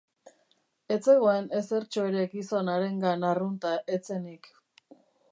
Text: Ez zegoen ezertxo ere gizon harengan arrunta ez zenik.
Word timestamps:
Ez 0.93 0.97
zegoen 1.11 1.49
ezertxo 1.59 2.05
ere 2.11 2.23
gizon 2.31 2.71
harengan 2.75 3.27
arrunta 3.33 3.75
ez 3.99 4.01
zenik. 4.15 4.49